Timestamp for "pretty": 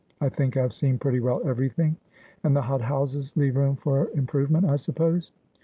0.97-1.19